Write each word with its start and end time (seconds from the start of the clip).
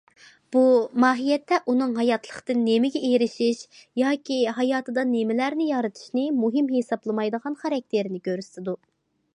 بۇ 0.55 0.61
ماھىيەتتە 1.03 1.59
ئۇنىڭ 1.73 1.91
ھاياتلىقتىن 1.99 2.63
نېمىگە 2.69 3.01
ئېرىشىش 3.09 3.61
ياكى 4.03 4.39
ھاياتىدا 4.61 5.05
نېمىلەرنى 5.11 5.69
يارىتىشنى 5.71 6.27
مۇھىم 6.41 6.75
ھېسابلىمايدىغان 6.79 7.61
خاراكتېرىنى 7.63 8.27
كۆرسىتىدۇ. 8.31 8.79